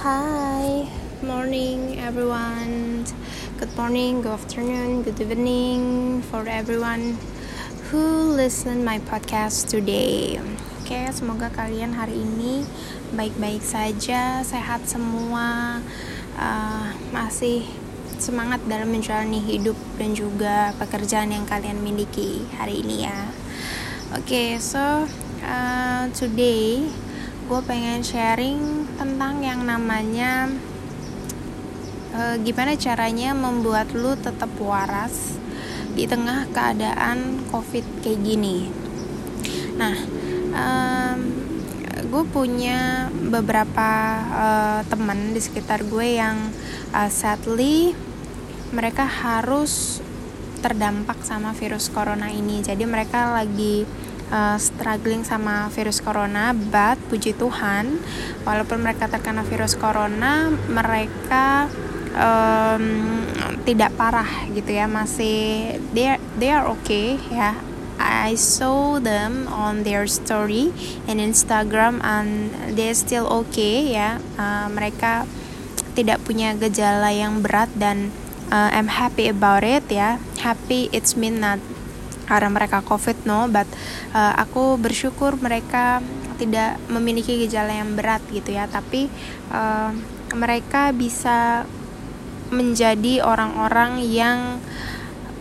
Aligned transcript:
Hi, 0.00 0.88
morning 1.20 2.00
everyone. 2.00 3.04
Good 3.60 3.68
morning, 3.76 4.24
good 4.24 4.32
afternoon, 4.32 5.04
good 5.04 5.20
evening 5.20 6.24
for 6.32 6.40
everyone 6.48 7.20
who 7.92 8.32
listen 8.32 8.80
my 8.80 8.96
podcast 9.04 9.68
today. 9.68 10.40
Oke, 10.40 10.88
okay, 10.88 11.04
semoga 11.12 11.52
kalian 11.52 11.92
hari 11.92 12.16
ini 12.16 12.64
baik-baik 13.12 13.60
saja, 13.60 14.40
sehat 14.40 14.88
semua, 14.88 15.84
uh, 16.40 16.88
masih 17.12 17.68
semangat 18.16 18.64
dalam 18.64 18.88
menjalani 18.88 19.44
hidup 19.44 19.76
dan 20.00 20.16
juga 20.16 20.72
pekerjaan 20.80 21.28
yang 21.28 21.44
kalian 21.44 21.76
miliki 21.84 22.48
hari 22.56 22.80
ini 22.80 23.04
ya. 23.04 23.28
Oke, 24.16 24.24
okay, 24.24 24.48
so 24.56 25.04
uh, 25.44 26.08
today 26.16 26.88
gue 27.50 27.58
pengen 27.66 27.98
sharing 28.06 28.86
tentang 28.94 29.42
yang 29.42 29.66
namanya 29.66 30.46
uh, 32.14 32.38
gimana 32.46 32.78
caranya 32.78 33.34
membuat 33.34 33.90
lu 33.90 34.14
tetap 34.14 34.54
waras 34.62 35.34
di 35.98 36.06
tengah 36.06 36.46
keadaan 36.54 37.42
covid 37.50 37.82
kayak 38.06 38.22
gini. 38.22 38.70
Nah, 39.74 39.98
um, 40.54 41.18
gue 42.06 42.24
punya 42.30 43.10
beberapa 43.10 43.90
uh, 44.30 44.80
teman 44.86 45.34
di 45.34 45.42
sekitar 45.42 45.82
gue 45.90 46.22
yang 46.22 46.54
uh, 46.94 47.10
sadly 47.10 47.98
mereka 48.70 49.02
harus 49.02 49.98
terdampak 50.62 51.18
sama 51.26 51.50
virus 51.50 51.90
corona 51.90 52.30
ini. 52.30 52.62
Jadi 52.62 52.86
mereka 52.86 53.34
lagi 53.34 53.82
uh, 54.30 54.56
struggling 54.56 55.26
sama 55.26 55.68
virus 55.74 56.00
corona, 56.00 56.54
but 56.54 56.96
puji 57.10 57.36
Tuhan, 57.36 58.00
walaupun 58.46 58.80
mereka 58.80 59.10
terkena 59.10 59.44
virus 59.44 59.76
corona, 59.76 60.48
mereka 60.70 61.66
um, 62.14 62.84
tidak 63.66 63.94
parah 63.98 64.48
gitu 64.54 64.70
ya, 64.70 64.86
masih 64.86 65.76
they 65.92 66.16
are, 66.16 66.22
they 66.38 66.50
are 66.50 66.66
okay 66.70 67.18
ya. 67.28 67.58
I 68.00 68.32
saw 68.32 68.96
them 68.96 69.44
on 69.52 69.84
their 69.84 70.08
story 70.08 70.72
in 71.04 71.20
Instagram 71.20 72.00
and 72.00 72.48
they 72.72 72.96
still 72.96 73.28
okay 73.44 73.92
ya. 73.92 74.16
Uh, 74.40 74.72
mereka 74.72 75.28
tidak 75.92 76.24
punya 76.24 76.56
gejala 76.56 77.12
yang 77.12 77.44
berat 77.44 77.68
dan 77.76 78.08
uh, 78.48 78.72
I'm 78.72 78.88
happy 78.88 79.28
about 79.28 79.68
it 79.68 79.84
ya. 79.92 80.16
Happy 80.40 80.88
it's 80.96 81.12
mean 81.12 81.44
not 81.44 81.60
karena 82.30 82.46
mereka 82.46 82.78
covid 82.86 83.26
no 83.26 83.50
but 83.50 83.66
uh, 84.14 84.38
aku 84.38 84.78
bersyukur 84.78 85.34
mereka 85.42 85.98
tidak 86.38 86.78
memiliki 86.86 87.42
gejala 87.42 87.74
yang 87.74 87.98
berat 87.98 88.22
gitu 88.30 88.54
ya 88.54 88.70
tapi 88.70 89.10
uh, 89.50 89.90
mereka 90.38 90.94
bisa 90.94 91.66
menjadi 92.54 93.22
orang-orang 93.26 94.02
yang 94.02 94.62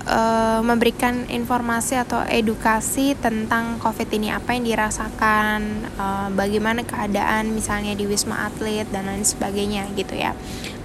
uh, 0.10 0.62
memberikan 0.66 1.26
informasi 1.30 1.98
atau 2.02 2.22
edukasi 2.26 3.18
tentang 3.18 3.78
COVID 3.82 4.10
ini 4.14 4.30
apa 4.34 4.54
yang 4.54 4.66
dirasakan, 4.66 5.90
uh, 5.98 6.28
bagaimana 6.34 6.86
keadaan 6.86 7.54
misalnya 7.54 7.94
di 7.98 8.06
wisma 8.06 8.50
atlet 8.50 8.86
dan 8.90 9.10
lain 9.10 9.26
sebagainya 9.26 9.90
gitu 9.98 10.18
ya. 10.18 10.34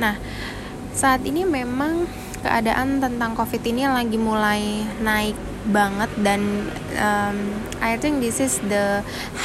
Nah 0.00 0.16
saat 0.96 1.24
ini 1.26 1.44
memang 1.44 2.08
keadaan 2.44 3.00
tentang 3.00 3.32
COVID 3.36 3.62
ini 3.68 3.88
lagi 3.88 4.20
mulai 4.20 4.84
naik 5.00 5.53
banget 5.68 6.10
dan 6.20 6.68
um, 7.00 7.38
I 7.80 7.96
think 7.96 8.20
this 8.20 8.40
is 8.40 8.60
the 8.64 9.00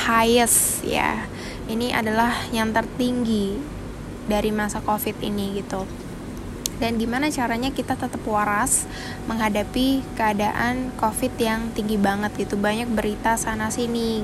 highest 0.07 0.83
ya. 0.83 1.27
Ini 1.69 1.93
adalah 1.93 2.33
yang 2.49 2.73
tertinggi 2.73 3.59
dari 4.25 4.49
masa 4.49 4.81
covid 4.81 5.15
ini 5.21 5.61
gitu. 5.61 5.85
Dan 6.79 6.95
gimana 6.95 7.27
caranya 7.27 7.75
kita 7.75 7.99
tetap 7.99 8.23
waras 8.23 8.87
menghadapi 9.27 9.99
keadaan 10.15 10.95
covid 10.95 11.35
yang 11.35 11.69
tinggi 11.75 11.99
banget 11.99 12.31
gitu. 12.39 12.55
Banyak 12.55 12.87
berita 12.95 13.35
sana 13.35 13.67
sini 13.67 14.23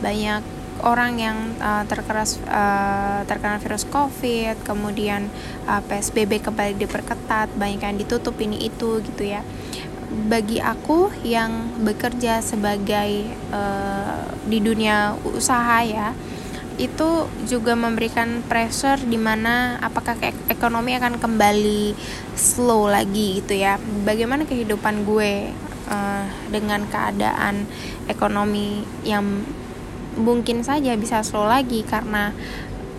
banyak 0.00 0.60
orang 0.82 1.20
yang 1.20 1.36
uh, 1.60 1.84
terkena 1.84 2.24
uh, 2.24 3.20
terkena 3.28 3.60
virus 3.60 3.84
covid 3.84 4.56
kemudian 4.64 5.28
uh, 5.68 5.80
psbb 5.84 6.40
kembali 6.40 6.80
diperketat 6.80 7.52
banyak 7.56 7.84
yang 7.84 7.96
ditutup 8.00 8.36
ini 8.40 8.64
itu 8.64 9.04
gitu 9.04 9.22
ya 9.28 9.44
bagi 10.10 10.58
aku 10.58 11.10
yang 11.22 11.70
bekerja 11.86 12.42
sebagai 12.42 13.30
uh, 13.54 14.26
di 14.50 14.58
dunia 14.58 15.14
usaha 15.22 15.86
ya 15.86 16.10
itu 16.80 17.28
juga 17.44 17.76
memberikan 17.76 18.40
pressure 18.48 19.04
di 19.04 19.20
mana 19.20 19.76
apakah 19.84 20.16
ekonomi 20.48 20.96
akan 20.96 21.20
kembali 21.20 21.92
slow 22.32 22.88
lagi 22.88 23.44
gitu 23.44 23.52
ya. 23.52 23.76
Bagaimana 24.08 24.48
kehidupan 24.48 25.04
gue 25.04 25.52
uh, 25.92 26.24
dengan 26.48 26.88
keadaan 26.88 27.68
ekonomi 28.08 28.80
yang 29.04 29.44
mungkin 30.16 30.64
saja 30.64 30.96
bisa 30.96 31.20
slow 31.20 31.44
lagi 31.44 31.84
karena 31.84 32.32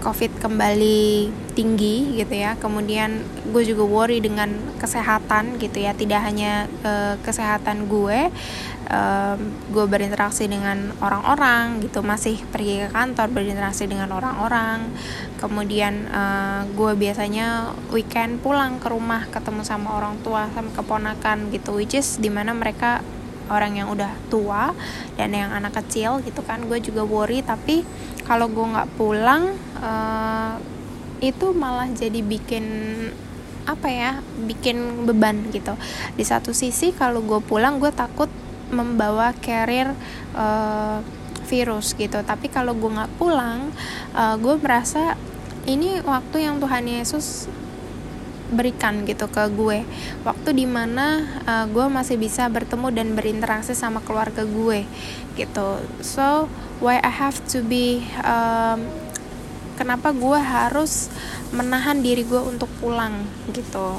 covid 0.01 0.33
kembali 0.41 1.29
tinggi 1.53 2.17
gitu 2.17 2.33
ya. 2.33 2.57
Kemudian 2.57 3.21
gue 3.53 3.63
juga 3.63 3.85
worry 3.85 4.19
dengan 4.19 4.49
kesehatan 4.81 5.61
gitu 5.61 5.77
ya. 5.79 5.93
Tidak 5.93 6.17
hanya 6.17 6.65
uh, 6.81 7.15
kesehatan 7.21 7.85
gue 7.85 8.33
uh, 8.89 9.35
gue 9.71 9.85
berinteraksi 9.85 10.49
dengan 10.49 10.91
orang-orang 10.99 11.85
gitu. 11.85 12.01
Masih 12.01 12.41
pergi 12.49 12.83
ke 12.83 12.89
kantor 12.89 13.29
berinteraksi 13.29 13.85
dengan 13.85 14.09
orang-orang. 14.11 14.89
Kemudian 15.37 16.09
uh, 16.09 16.65
gue 16.73 16.91
biasanya 16.97 17.77
weekend 17.93 18.41
pulang 18.41 18.81
ke 18.81 18.89
rumah 18.89 19.29
ketemu 19.29 19.61
sama 19.61 20.01
orang 20.01 20.17
tua 20.25 20.49
sama 20.51 20.73
keponakan 20.73 21.53
gitu. 21.53 21.77
Which 21.77 21.93
is 21.93 22.17
di 22.17 22.33
mana 22.33 22.51
mereka 22.57 23.05
orang 23.51 23.75
yang 23.75 23.91
udah 23.91 24.15
tua 24.31 24.71
dan 25.19 25.35
yang 25.35 25.51
anak 25.51 25.83
kecil 25.83 26.23
gitu 26.23 26.39
kan 26.41 26.63
gue 26.65 26.79
juga 26.79 27.03
worry. 27.03 27.43
Tapi 27.43 27.83
kalau 28.23 28.47
gue 28.47 28.63
nggak 28.63 28.89
pulang 28.95 29.51
uh, 29.83 30.55
itu 31.19 31.51
malah 31.53 31.91
jadi 31.91 32.23
bikin 32.23 32.65
apa 33.67 33.87
ya 33.91 34.11
bikin 34.47 35.05
beban 35.05 35.51
gitu. 35.51 35.75
Di 36.15 36.23
satu 36.23 36.55
sisi 36.55 36.95
kalau 36.95 37.21
gue 37.21 37.43
pulang 37.43 37.77
gue 37.77 37.91
takut 37.91 38.31
membawa 38.71 39.35
carrier 39.43 39.91
uh, 40.33 41.03
virus 41.45 41.93
gitu. 41.93 42.23
Tapi 42.23 42.47
kalau 42.47 42.71
gue 42.71 42.89
nggak 42.89 43.19
pulang 43.19 43.69
uh, 44.15 44.35
gue 44.39 44.55
merasa 44.57 45.19
ini 45.69 46.01
waktu 46.01 46.47
yang 46.49 46.57
Tuhan 46.57 46.89
Yesus 46.89 47.45
berikan 48.51 49.07
gitu 49.07 49.31
ke 49.31 49.47
gue. 49.55 49.87
Waktu 50.27 50.49
di 50.53 50.67
mana 50.67 51.23
uh, 51.47 51.65
gue 51.71 51.87
masih 51.87 52.19
bisa 52.19 52.45
bertemu 52.51 52.91
dan 52.91 53.07
berinteraksi 53.15 53.73
sama 53.73 54.03
keluarga 54.03 54.43
gue 54.43 54.85
gitu. 55.39 55.79
So 56.03 56.51
why 56.83 56.99
I 56.99 57.09
have 57.09 57.39
to 57.55 57.63
be 57.63 58.03
um, 58.21 58.85
kenapa 59.79 60.11
gue 60.11 60.37
harus 60.37 61.09
menahan 61.55 62.03
diri 62.03 62.27
gue 62.27 62.39
untuk 62.39 62.67
pulang 62.83 63.25
gitu. 63.49 63.97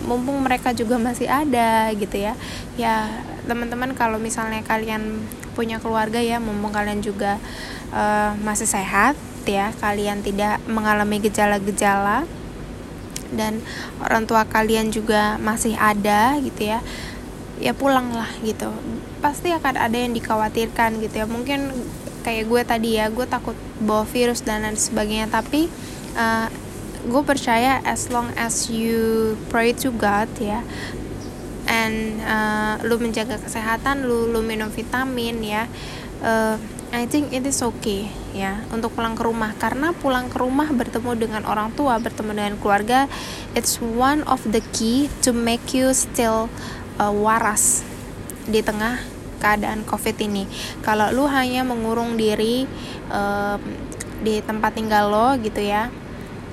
Mumpung 0.00 0.40
mereka 0.40 0.72
juga 0.72 0.96
masih 0.96 1.28
ada 1.28 1.92
gitu 1.92 2.16
ya. 2.16 2.32
Ya 2.80 3.10
teman-teman 3.44 3.92
kalau 3.92 4.16
misalnya 4.16 4.64
kalian 4.64 5.20
punya 5.52 5.82
keluarga 5.82 6.22
ya 6.22 6.38
mumpung 6.38 6.72
kalian 6.72 7.02
juga 7.02 7.36
uh, 7.92 8.32
masih 8.40 8.70
sehat 8.70 9.18
ya. 9.44 9.74
Kalian 9.76 10.22
tidak 10.24 10.62
mengalami 10.70 11.20
gejala-gejala 11.20 12.24
dan 13.34 13.62
orang 14.02 14.26
tua 14.26 14.46
kalian 14.46 14.90
juga 14.94 15.36
masih 15.40 15.74
ada 15.78 16.38
gitu 16.42 16.70
ya 16.70 16.80
ya 17.60 17.76
pulanglah 17.76 18.28
gitu. 18.40 18.72
Pasti 19.20 19.52
akan 19.52 19.76
ada 19.76 19.96
yang 19.96 20.16
dikhawatirkan 20.16 20.96
gitu 21.04 21.14
ya. 21.22 21.26
Mungkin 21.28 21.72
kayak 22.24 22.48
gue 22.48 22.62
tadi 22.64 22.90
ya 22.96 23.12
gue 23.12 23.28
takut 23.28 23.56
bawa 23.80 24.08
virus 24.08 24.40
dan 24.40 24.64
lain 24.64 24.80
sebagainya. 24.80 25.28
Tapi 25.28 25.68
uh, 26.16 26.48
gue 27.04 27.22
percaya 27.24 27.80
as 27.84 28.08
long 28.12 28.28
as 28.36 28.68
you 28.68 29.36
pray 29.48 29.72
to 29.72 29.92
God 29.92 30.28
ya 30.36 30.60
and 31.70 32.18
uh, 32.26 32.76
lu 32.82 32.98
menjaga 32.98 33.38
kesehatan 33.38 34.04
lu 34.04 34.28
lu 34.28 34.42
minum 34.42 34.68
vitamin 34.68 35.38
ya 35.40 35.64
uh, 36.20 36.58
I 36.90 37.06
think 37.06 37.30
it 37.30 37.46
is 37.46 37.62
okay 37.62 38.10
ya 38.34 38.66
untuk 38.74 38.98
pulang 38.98 39.14
ke 39.14 39.22
rumah. 39.22 39.54
Karena 39.54 39.94
pulang 39.94 40.26
ke 40.26 40.42
rumah 40.42 40.66
bertemu 40.74 41.14
dengan 41.14 41.42
orang 41.46 41.70
tua 41.78 42.02
bertemu 42.02 42.34
dengan 42.34 42.54
keluarga 42.58 43.06
it's 43.54 43.78
one 43.78 44.26
of 44.26 44.42
the 44.50 44.58
key 44.74 45.06
to 45.22 45.30
make 45.30 45.70
you 45.70 45.94
still 45.94 46.50
uh, 46.98 47.14
waras 47.14 47.86
di 48.50 48.58
tengah 48.58 48.98
keadaan 49.38 49.86
covid 49.86 50.18
ini. 50.18 50.50
Kalau 50.82 51.14
lu 51.14 51.30
hanya 51.30 51.62
mengurung 51.62 52.18
diri 52.18 52.66
uh, 53.14 53.54
di 54.20 54.42
tempat 54.42 54.74
tinggal 54.74 55.08
lo 55.14 55.38
gitu 55.38 55.62
ya 55.62 55.88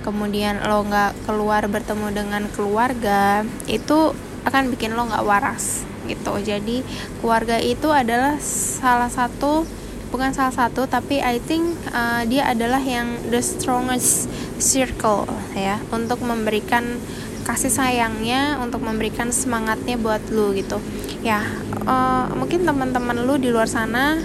kemudian 0.06 0.64
lo 0.64 0.88
nggak 0.88 1.28
keluar 1.28 1.68
bertemu 1.68 2.08
dengan 2.16 2.48
keluarga 2.54 3.44
itu 3.68 4.16
akan 4.46 4.72
bikin 4.72 4.94
lo 4.94 5.10
nggak 5.10 5.26
waras 5.26 5.82
gitu. 6.06 6.38
Jadi 6.46 6.86
keluarga 7.20 7.58
itu 7.58 7.90
adalah 7.90 8.38
salah 8.40 9.10
satu 9.10 9.66
bukan 10.08 10.32
salah 10.32 10.56
satu 10.56 10.88
tapi 10.88 11.20
I 11.20 11.40
think 11.44 11.76
uh, 11.92 12.24
dia 12.28 12.48
adalah 12.48 12.80
yang 12.80 13.20
the 13.28 13.44
strongest 13.44 14.32
circle 14.58 15.28
ya 15.54 15.78
untuk 15.92 16.24
memberikan 16.24 17.00
kasih 17.48 17.72
sayangnya 17.72 18.60
untuk 18.60 18.84
memberikan 18.84 19.32
semangatnya 19.32 19.96
buat 19.96 20.20
lu 20.32 20.52
gitu. 20.52 20.84
Ya 21.24 21.44
uh, 21.88 22.28
mungkin 22.36 22.68
teman-teman 22.68 23.24
lu 23.24 23.40
di 23.40 23.48
luar 23.48 23.72
sana 23.72 24.20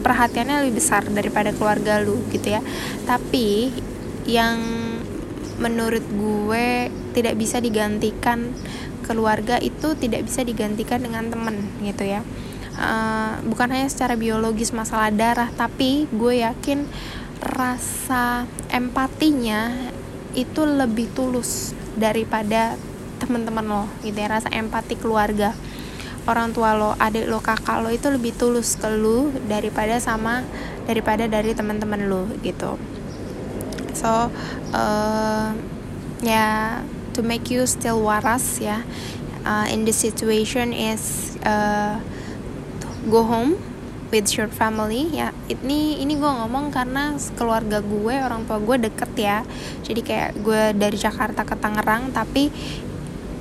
perhatiannya 0.00 0.64
lebih 0.64 0.80
besar 0.80 1.04
daripada 1.08 1.52
keluarga 1.52 2.00
lu 2.00 2.20
gitu 2.32 2.56
ya. 2.56 2.60
Tapi 3.04 3.68
yang 4.24 4.58
menurut 5.60 6.02
gue 6.02 6.88
tidak 7.14 7.36
bisa 7.38 7.60
digantikan 7.60 8.50
keluarga 9.04 9.60
itu 9.60 9.92
tidak 10.00 10.24
bisa 10.24 10.40
digantikan 10.42 11.04
dengan 11.04 11.28
temen 11.28 11.60
gitu 11.84 12.08
ya 12.08 12.24
uh, 12.78 13.40
bukan 13.46 13.74
hanya 13.74 13.88
secara 13.90 14.14
biologis 14.18 14.74
masalah 14.74 15.10
darah 15.10 15.50
tapi 15.54 16.06
gue 16.10 16.42
yakin 16.42 16.86
rasa 17.42 18.48
empatinya 18.72 19.70
itu 20.34 20.66
lebih 20.66 21.12
tulus 21.14 21.76
daripada 21.94 22.74
teman-teman 23.22 23.64
lo 23.64 23.84
gitu 24.02 24.18
ya. 24.18 24.28
Rasa 24.28 24.50
empati 24.50 24.98
keluarga 24.98 25.54
orang 26.24 26.56
tua 26.56 26.72
lo 26.72 26.96
adik 26.96 27.28
lo 27.28 27.38
kakak 27.44 27.84
lo 27.84 27.92
itu 27.92 28.08
lebih 28.08 28.32
tulus 28.34 28.80
ke 28.80 28.88
lo 28.88 29.28
daripada 29.44 30.00
sama 30.00 30.40
daripada 30.88 31.28
dari 31.28 31.52
teman-teman 31.52 32.08
lo 32.08 32.26
gitu. 32.40 32.80
So 33.94 34.32
uh, 34.74 35.48
ya 36.24 36.26
yeah, 36.26 36.60
to 37.14 37.22
make 37.22 37.52
you 37.52 37.68
still 37.68 38.02
waras 38.02 38.58
ya 38.58 38.82
uh, 39.44 39.68
in 39.70 39.84
this 39.84 40.00
situation 40.00 40.72
is 40.72 41.36
uh, 41.44 42.00
go 43.10 43.24
home 43.24 43.56
with 44.12 44.30
your 44.36 44.48
family. 44.48 45.10
Ya 45.12 45.32
ini 45.50 46.00
ini 46.00 46.16
gue 46.16 46.28
ngomong 46.28 46.70
karena 46.70 47.16
keluarga 47.34 47.80
gue 47.80 48.14
orang 48.20 48.44
tua 48.48 48.58
gue 48.60 48.76
deket 48.90 49.12
ya. 49.16 49.38
Jadi 49.82 50.00
kayak 50.00 50.30
gue 50.40 50.62
dari 50.76 50.96
Jakarta 50.96 51.42
ke 51.42 51.56
Tangerang 51.58 52.12
tapi 52.12 52.52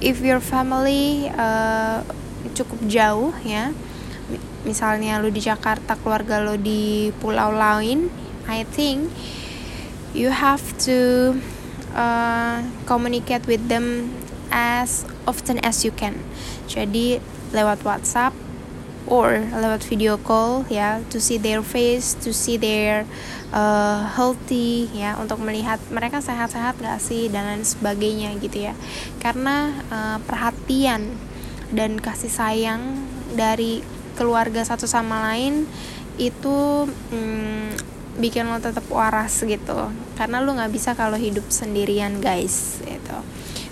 if 0.04 0.20
your 0.20 0.44
family 0.44 1.32
uh, 1.32 2.04
cukup 2.52 2.80
jauh 2.92 3.32
ya 3.48 3.72
misalnya 4.68 5.20
lu 5.20 5.32
di 5.32 5.40
Jakarta 5.40 5.96
keluarga 6.00 6.44
lo 6.44 6.60
di 6.60 7.12
pulau 7.24 7.52
lain 7.56 8.12
I 8.48 8.68
think 8.68 9.12
you 10.12 10.32
have 10.32 10.64
to 10.84 11.32
uh, 11.96 12.60
communicate 12.84 13.48
with 13.48 13.64
them 13.72 14.12
as 14.52 15.08
often 15.26 15.58
as 15.64 15.82
you 15.88 15.96
can. 15.96 16.20
Jadi 16.68 17.18
lewat 17.56 17.82
WhatsApp 17.88 18.36
or 19.08 19.44
lewat 19.52 19.84
video 19.84 20.16
call 20.16 20.64
ya 20.72 21.04
to 21.12 21.20
see 21.20 21.36
their 21.36 21.60
face 21.60 22.16
to 22.16 22.32
see 22.32 22.56
their 22.56 23.04
uh, 23.52 24.08
healthy 24.16 24.88
ya 24.96 25.20
untuk 25.20 25.40
melihat 25.44 25.78
mereka 25.92 26.24
sehat-sehat 26.24 26.80
gak 26.80 27.00
sih 27.04 27.28
dan 27.28 27.48
lain 27.48 27.64
sebagainya 27.64 28.36
gitu 28.40 28.72
ya. 28.72 28.74
Karena 29.20 29.72
uh, 29.92 30.18
perhatian 30.24 31.16
dan 31.74 31.98
kasih 32.00 32.32
sayang 32.32 33.06
dari 33.34 33.82
keluarga 34.14 34.62
satu 34.62 34.86
sama 34.86 35.34
lain 35.34 35.66
itu 36.22 36.86
hmm, 36.86 37.74
bikin 38.22 38.46
lo 38.50 38.62
tetap 38.62 38.86
waras 38.90 39.42
gitu. 39.42 39.90
Karena 40.14 40.42
lo 40.42 40.54
nggak 40.54 40.74
bisa 40.74 40.94
kalau 40.94 41.18
hidup 41.18 41.50
sendirian 41.50 42.22
guys 42.22 42.82
gitu. 42.86 43.18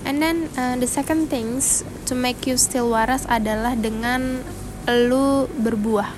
And 0.01 0.18
then 0.18 0.50
uh, 0.57 0.81
the 0.81 0.89
second 0.89 1.30
things 1.30 1.86
to 2.10 2.18
make 2.18 2.50
you 2.50 2.57
still 2.57 2.89
waras 2.89 3.30
adalah 3.30 3.78
dengan 3.78 4.42
lo 4.89 5.45
berbuah. 5.51 6.10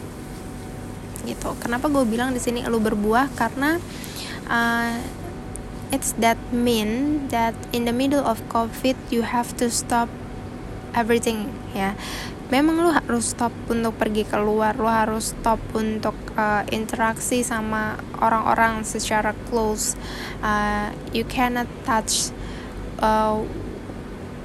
Gitu. 1.24 1.50
Kenapa 1.63 1.88
gue 1.88 2.04
bilang 2.07 2.36
di 2.36 2.39
sini 2.39 2.63
lo 2.68 2.80
berbuah? 2.80 3.31
Karena 3.36 3.80
uh, 4.48 4.95
it's 5.94 6.18
that 6.19 6.39
mean 6.50 7.24
that 7.30 7.54
in 7.69 7.86
the 7.86 7.94
middle 7.94 8.25
of 8.25 8.42
covid 8.50 8.98
you 9.13 9.21
have 9.21 9.54
to 9.56 9.69
stop 9.69 10.10
everything 10.98 11.50
ya. 11.77 11.94
Memang 12.51 12.86
lu 12.86 12.92
harus 12.94 13.33
stop 13.33 13.50
untuk 13.65 13.98
pergi 13.98 14.30
keluar 14.30 14.77
lu 14.77 14.86
harus 14.86 15.33
stop 15.33 15.57
untuk 15.74 16.13
uh, 16.38 16.62
interaksi 16.69 17.42
sama 17.42 17.98
orang-orang 18.21 18.86
secara 18.86 19.33
close. 19.50 19.98
Uh, 20.44 20.94
you 21.15 21.25
cannot 21.25 21.65
touch 21.81 22.30
uh, 23.01 23.42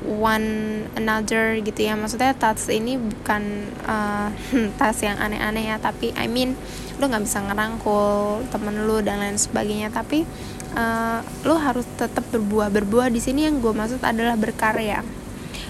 one 0.09 0.49
another 0.97 1.61
gitu 1.61 1.85
ya. 1.85 1.95
Maksudnya 1.95 2.33
touch 2.33 2.73
ini 2.73 2.97
bukan 2.97 3.69
uh, 3.85 4.33
touch 4.81 5.05
yang 5.05 5.21
aneh-aneh 5.21 5.69
ya 5.69 5.77
tapi 5.77 6.17
I 6.17 6.27
mean 6.27 6.57
lu 6.97 7.07
nggak 7.07 7.29
bisa 7.29 7.45
ngerangkul 7.45 8.49
temen 8.49 8.89
lu 8.89 9.05
dan 9.05 9.21
lain 9.21 9.37
sebagainya. 9.37 9.93
Tapi 9.93 10.25
uh, 10.73 11.21
lu 11.45 11.55
harus 11.61 11.85
tetap 12.01 12.25
berbuah. 12.33 12.73
Berbuah 12.73 13.13
di 13.13 13.21
sini 13.21 13.45
yang 13.45 13.61
gue 13.61 13.71
maksud 13.71 14.01
adalah 14.01 14.35
berkarya. 14.35 15.05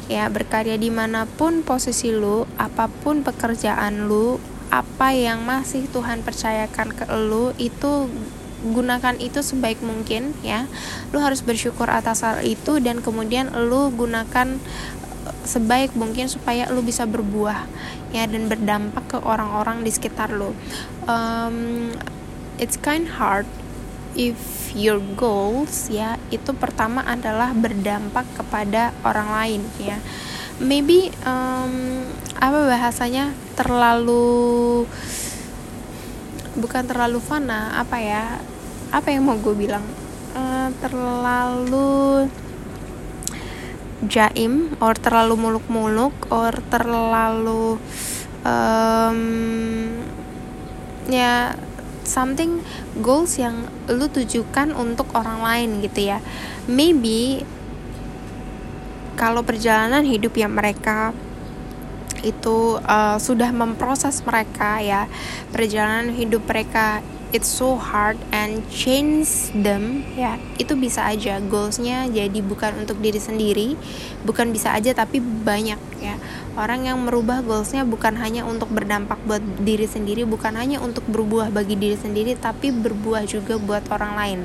Ya 0.08 0.24
berkarya 0.32 0.80
di 0.80 0.88
mana 0.88 1.28
pun 1.28 1.60
posisi 1.60 2.08
lu 2.08 2.48
apa 2.56 2.88
pun 2.88 3.20
pekerjaan 3.20 4.08
lu 4.08 4.40
apa 4.68 5.16
yang 5.16 5.44
masih 5.44 5.88
Tuhan 5.88 6.20
percayakan 6.20 6.92
ke 6.92 7.04
lu 7.16 7.56
itu 7.56 8.08
gunakan 8.62 9.14
itu 9.22 9.40
sebaik 9.40 9.78
mungkin 9.80 10.34
ya. 10.42 10.66
Lu 11.14 11.22
harus 11.22 11.42
bersyukur 11.42 11.86
atas 11.86 12.26
hal 12.26 12.42
itu 12.42 12.82
dan 12.82 13.00
kemudian 13.00 13.50
lu 13.54 13.90
gunakan 13.94 14.58
eh, 14.58 15.36
sebaik 15.46 15.94
mungkin 15.94 16.26
supaya 16.26 16.66
lu 16.70 16.82
bisa 16.82 17.06
berbuah 17.06 17.66
ya 18.10 18.24
dan 18.24 18.48
berdampak 18.48 19.04
ke 19.06 19.18
orang-orang 19.20 19.84
di 19.86 19.90
sekitar 19.92 20.32
lu. 20.32 20.52
Um, 21.06 21.92
it's 22.58 22.74
kind 22.74 23.06
hard 23.06 23.46
if 24.18 24.36
your 24.74 25.00
goals 25.16 25.88
ya 25.88 26.18
itu 26.28 26.50
pertama 26.52 27.06
adalah 27.06 27.54
berdampak 27.54 28.26
kepada 28.36 28.92
orang 29.06 29.28
lain 29.30 29.62
ya. 29.78 29.98
Maybe 30.58 31.14
um, 31.22 32.02
apa 32.34 32.66
bahasanya 32.66 33.30
terlalu 33.54 34.86
bukan 36.58 36.84
terlalu 36.84 37.22
fana 37.22 37.78
apa 37.78 37.96
ya? 38.02 38.42
Apa 38.90 39.14
yang 39.14 39.26
mau 39.26 39.38
gue 39.38 39.54
bilang? 39.54 39.84
Uh, 40.36 40.68
terlalu 40.82 42.28
jaim 44.06 44.70
or 44.78 44.94
terlalu 44.94 45.34
muluk-muluk 45.34 46.14
or 46.30 46.54
terlalu 46.70 47.80
um, 48.46 49.20
ya 51.10 51.58
something 52.06 52.62
goals 53.02 53.36
yang 53.36 53.66
lu 53.90 54.06
tujukan 54.06 54.72
untuk 54.76 55.10
orang 55.18 55.42
lain 55.42 55.68
gitu 55.82 56.14
ya. 56.14 56.18
Maybe 56.70 57.42
kalau 59.18 59.42
perjalanan 59.42 60.06
hidup 60.06 60.38
yang 60.38 60.54
mereka 60.54 61.10
itu 62.22 62.78
uh, 62.82 63.16
sudah 63.18 63.50
memproses 63.54 64.22
mereka 64.24 64.82
ya. 64.82 65.06
Perjalanan 65.54 66.14
hidup 66.14 66.46
mereka 66.46 67.02
it's 67.28 67.48
so 67.48 67.76
hard 67.76 68.16
and 68.32 68.64
change 68.72 69.52
them. 69.52 70.04
Ya 70.16 70.40
itu 70.56 70.74
bisa 70.74 71.04
aja. 71.04 71.40
Goalsnya 71.44 72.08
jadi 72.08 72.40
bukan 72.40 72.84
untuk 72.84 72.98
diri 73.04 73.20
sendiri 73.20 73.76
bukan 74.24 74.50
bisa 74.50 74.72
aja 74.72 74.92
tapi 74.96 75.20
banyak 75.20 75.80
ya. 76.00 76.16
Orang 76.58 76.88
yang 76.88 76.98
merubah 77.04 77.44
goalsnya 77.44 77.86
bukan 77.86 78.18
hanya 78.18 78.42
untuk 78.42 78.72
berdampak 78.72 79.20
buat 79.28 79.44
diri 79.62 79.86
sendiri 79.86 80.26
bukan 80.26 80.56
hanya 80.58 80.82
untuk 80.82 81.06
berbuah 81.06 81.54
bagi 81.54 81.78
diri 81.78 81.94
sendiri 81.94 82.34
tapi 82.34 82.72
berbuah 82.72 83.28
juga 83.28 83.60
buat 83.60 83.84
orang 83.92 84.12
lain. 84.16 84.40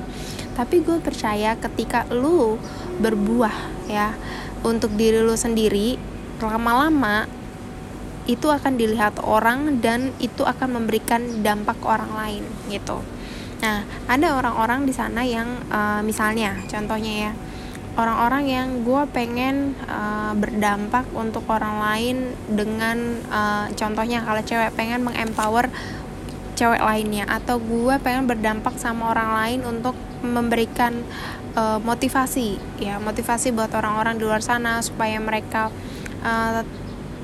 Tapi 0.54 0.86
gue 0.86 1.02
percaya 1.02 1.58
ketika 1.58 2.06
lu 2.14 2.62
berbuah 3.02 3.90
ya 3.90 4.14
untuk 4.62 4.94
diri 4.94 5.20
lu 5.20 5.34
sendiri 5.34 5.98
lama-lama 6.44 7.26
itu 8.24 8.48
akan 8.48 8.80
dilihat 8.80 9.20
orang 9.20 9.84
dan 9.84 10.16
itu 10.24 10.48
akan 10.48 10.80
memberikan 10.80 11.44
dampak 11.44 11.76
orang 11.84 12.12
lain 12.16 12.44
gitu. 12.72 13.04
Nah, 13.64 13.88
ada 14.08 14.36
orang-orang 14.36 14.84
di 14.84 14.92
sana 14.96 15.24
yang 15.24 15.48
uh, 15.72 16.04
misalnya 16.04 16.60
contohnya 16.68 17.14
ya 17.30 17.32
orang-orang 17.94 18.44
yang 18.50 18.68
gue 18.82 19.04
pengen 19.14 19.78
uh, 19.86 20.34
berdampak 20.34 21.06
untuk 21.14 21.46
orang 21.48 21.78
lain 21.80 22.18
dengan 22.50 23.22
uh, 23.30 23.70
contohnya 23.72 24.26
kalau 24.26 24.42
cewek 24.42 24.74
pengen 24.74 25.06
mengempower 25.06 25.70
cewek 26.58 26.82
lainnya 26.82 27.26
atau 27.30 27.58
gue 27.62 27.96
pengen 28.02 28.26
berdampak 28.30 28.78
sama 28.78 29.14
orang 29.14 29.30
lain 29.38 29.60
untuk 29.66 29.96
memberikan 30.26 31.02
uh, 31.58 31.78
motivasi 31.82 32.58
ya 32.82 32.98
motivasi 32.98 33.54
buat 33.54 33.74
orang-orang 33.74 34.18
di 34.18 34.24
luar 34.26 34.42
sana 34.42 34.82
supaya 34.82 35.18
mereka 35.22 35.70
uh, 36.26 36.62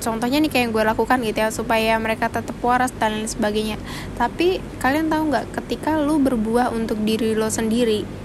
contohnya 0.00 0.40
nih 0.40 0.50
kayak 0.50 0.62
yang 0.68 0.72
gue 0.72 0.84
lakukan 0.84 1.18
gitu 1.22 1.38
ya 1.44 1.48
supaya 1.52 1.94
mereka 2.00 2.32
tetap 2.32 2.56
waras 2.64 2.90
dan 2.96 3.20
lain 3.20 3.28
sebagainya. 3.28 3.76
Tapi 4.16 4.58
kalian 4.80 5.12
tahu 5.12 5.30
nggak 5.30 5.46
ketika 5.62 6.00
lu 6.00 6.18
berbuah 6.18 6.72
untuk 6.72 6.98
diri 7.04 7.36
lo 7.36 7.52
sendiri 7.52 8.20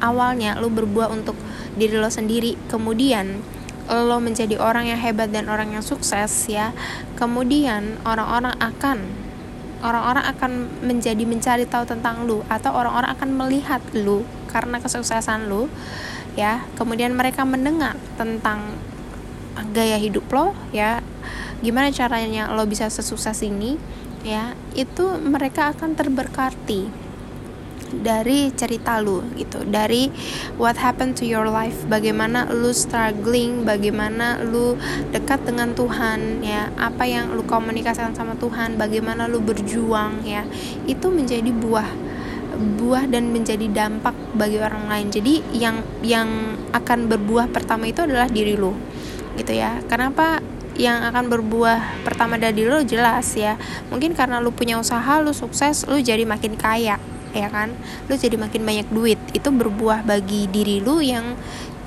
awalnya 0.00 0.60
lu 0.60 0.68
berbuah 0.68 1.08
untuk 1.08 1.36
diri 1.72 1.96
lo 1.96 2.12
sendiri 2.12 2.52
kemudian 2.68 3.40
lo 3.88 4.18
menjadi 4.20 4.60
orang 4.60 4.92
yang 4.92 5.00
hebat 5.00 5.32
dan 5.32 5.48
orang 5.48 5.72
yang 5.72 5.80
sukses 5.80 6.28
ya 6.50 6.76
kemudian 7.16 7.96
orang-orang 8.04 8.52
akan 8.60 8.98
orang-orang 9.84 10.24
akan 10.26 10.52
menjadi 10.82 11.22
mencari 11.22 11.64
tahu 11.68 11.84
tentang 11.86 12.24
lu 12.24 12.42
atau 12.48 12.72
orang-orang 12.72 13.12
akan 13.12 13.28
melihat 13.36 13.80
lu 13.92 14.24
karena 14.48 14.80
kesuksesan 14.80 15.52
lu 15.52 15.68
ya. 16.38 16.64
Kemudian 16.74 17.12
mereka 17.12 17.44
mendengar 17.44 17.94
tentang 18.16 18.76
gaya 19.72 19.96
hidup 19.96 20.26
lo 20.32 20.52
ya. 20.72 21.00
Gimana 21.64 21.88
caranya 21.88 22.52
lo 22.52 22.68
bisa 22.68 22.88
sesukses 22.92 23.40
ini 23.40 23.80
ya. 24.22 24.52
Itu 24.76 25.16
mereka 25.20 25.72
akan 25.72 25.96
terberkati 25.96 27.06
dari 27.92 28.50
cerita 28.52 28.98
lu 28.98 29.22
gitu. 29.38 29.62
Dari 29.62 30.10
what 30.58 30.76
happened 30.78 31.14
to 31.18 31.24
your 31.24 31.46
life 31.46 31.86
bagaimana 31.86 32.50
lu 32.50 32.74
struggling 32.74 33.62
bagaimana 33.62 34.42
lu 34.42 34.74
dekat 35.14 35.46
dengan 35.46 35.72
Tuhan 35.72 36.42
ya. 36.42 36.72
Apa 36.76 37.06
yang 37.06 37.32
lu 37.32 37.46
komunikasikan 37.46 38.12
sama 38.12 38.34
Tuhan 38.36 38.76
bagaimana 38.76 39.30
lu 39.30 39.38
berjuang 39.40 40.26
ya. 40.26 40.44
Itu 40.84 41.08
menjadi 41.08 41.50
buah 41.54 41.88
buah 42.56 43.04
dan 43.12 43.36
menjadi 43.36 43.68
dampak 43.68 44.16
bagi 44.32 44.56
orang 44.58 44.88
lain. 44.88 45.08
Jadi 45.12 45.44
yang 45.52 45.84
yang 46.00 46.56
akan 46.72 47.08
berbuah 47.08 47.52
pertama 47.52 47.88
itu 47.88 48.04
adalah 48.04 48.28
diri 48.28 48.56
lu 48.56 48.95
gitu 49.36 49.52
ya. 49.52 49.80
Kenapa 49.86 50.40
yang 50.76 51.00
akan 51.08 51.32
berbuah 51.32 52.04
pertama 52.04 52.36
dari 52.36 52.64
lo 52.68 52.80
jelas 52.84 53.32
ya? 53.36 53.56
Mungkin 53.88 54.12
karena 54.12 54.40
lu 54.40 54.52
punya 54.52 54.76
usaha 54.76 55.20
lu 55.20 55.32
sukses 55.32 55.88
lu 55.88 56.00
jadi 56.00 56.24
makin 56.28 56.56
kaya 56.56 57.00
ya 57.36 57.48
kan? 57.52 57.72
Lu 58.08 58.16
jadi 58.16 58.36
makin 58.40 58.64
banyak 58.64 58.88
duit. 58.92 59.20
Itu 59.36 59.52
berbuah 59.52 60.04
bagi 60.04 60.48
diri 60.48 60.80
lu 60.80 61.00
yang 61.04 61.36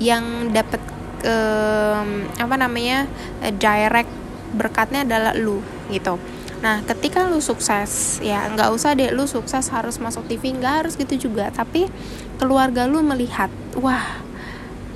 yang 0.00 0.54
dapat 0.54 0.80
um, 1.26 2.26
apa 2.38 2.54
namanya 2.56 3.04
direct 3.58 4.10
berkatnya 4.54 5.06
adalah 5.06 5.32
lu 5.36 5.62
gitu. 5.90 6.18
Nah, 6.60 6.84
ketika 6.84 7.24
lu 7.24 7.40
sukses, 7.40 8.20
ya 8.20 8.44
nggak 8.52 8.68
usah 8.68 8.92
deh 8.92 9.08
lu 9.16 9.24
sukses 9.24 9.72
harus 9.72 9.96
masuk 9.96 10.28
TV, 10.28 10.52
nggak 10.52 10.84
harus 10.84 10.92
gitu 10.92 11.30
juga. 11.30 11.48
Tapi 11.48 11.88
keluarga 12.36 12.84
lu 12.84 13.00
melihat, 13.00 13.48
wah 13.80 14.20